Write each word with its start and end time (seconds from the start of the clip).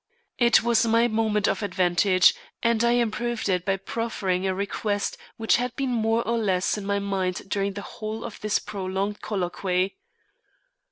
It 0.39 0.63
was 0.63 0.87
my 0.87 1.07
moment 1.07 1.47
of 1.47 1.61
advantage, 1.61 2.33
and 2.63 2.83
I 2.83 2.93
improved 2.93 3.47
it 3.47 3.63
by 3.63 3.77
proffering 3.77 4.47
a 4.47 4.55
request 4.55 5.15
which 5.37 5.57
had 5.57 5.75
been 5.75 5.91
more 5.91 6.27
or 6.27 6.39
less 6.39 6.75
in 6.75 6.87
my 6.87 6.97
mind 6.97 7.47
during 7.51 7.73
the 7.73 7.83
whole 7.83 8.23
of 8.25 8.41
this 8.41 8.57
prolonged 8.57 9.21
colloquy. 9.21 9.99